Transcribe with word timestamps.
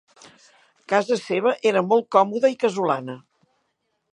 Casa 0.93 1.17
seva 1.19 1.53
era 1.73 1.85
molt 1.91 2.09
còmoda 2.17 2.51
i 2.55 2.59
casolana 2.65 3.19